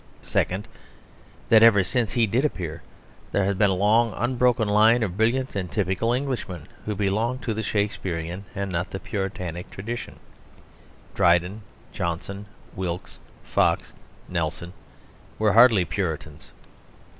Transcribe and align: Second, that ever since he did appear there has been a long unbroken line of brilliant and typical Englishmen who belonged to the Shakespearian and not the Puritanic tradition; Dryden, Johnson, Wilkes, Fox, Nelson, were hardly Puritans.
Second, 0.23 0.67
that 1.49 1.61
ever 1.61 1.83
since 1.83 2.13
he 2.13 2.25
did 2.25 2.43
appear 2.43 2.81
there 3.31 3.45
has 3.45 3.55
been 3.55 3.69
a 3.69 3.75
long 3.75 4.15
unbroken 4.17 4.67
line 4.67 5.03
of 5.03 5.15
brilliant 5.15 5.55
and 5.55 5.71
typical 5.71 6.11
Englishmen 6.11 6.67
who 6.87 6.95
belonged 6.95 7.43
to 7.43 7.53
the 7.53 7.61
Shakespearian 7.61 8.45
and 8.55 8.71
not 8.71 8.89
the 8.89 8.99
Puritanic 8.99 9.69
tradition; 9.69 10.19
Dryden, 11.13 11.61
Johnson, 11.93 12.47
Wilkes, 12.75 13.19
Fox, 13.43 13.93
Nelson, 14.27 14.73
were 15.37 15.53
hardly 15.53 15.85
Puritans. 15.85 16.49